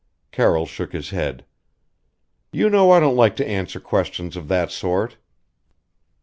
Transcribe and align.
Carroll 0.31 0.65
shook 0.65 0.93
his 0.93 1.11
head. 1.11 1.45
"You 2.51 2.71
know 2.71 2.89
I 2.89 2.99
don't 2.99 3.15
like 3.15 3.35
to 3.35 3.47
answer 3.47 3.79
questions 3.79 4.35
of 4.35 4.47
that 4.47 4.71
sort." 4.71 5.17